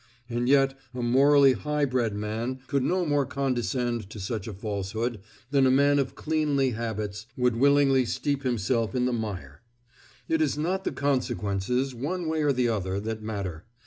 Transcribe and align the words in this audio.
And 0.27 0.49
yet 0.49 0.75
a 0.95 1.03
morally 1.03 1.53
high 1.53 1.85
bred 1.85 2.15
man 2.15 2.61
could 2.65 2.81
no 2.81 3.05
more 3.05 3.23
condescend 3.23 4.09
to 4.09 4.19
such 4.19 4.47
a 4.47 4.53
falsehood 4.55 5.19
than 5.51 5.67
a 5.67 5.69
man 5.69 5.99
of 5.99 6.15
cleanly 6.15 6.71
habits 6.71 7.27
would 7.37 7.55
willingly 7.55 8.05
steep 8.05 8.41
himself 8.41 8.95
in 8.95 9.05
the 9.05 9.13
mire. 9.13 9.61
It 10.27 10.41
is 10.41 10.57
not 10.57 10.85
the 10.85 10.91
consequences, 10.91 11.93
one 11.93 12.27
way 12.27 12.41
or 12.41 12.51
the 12.51 12.67
other, 12.67 12.99
that 12.99 13.21
matter. 13.21 13.65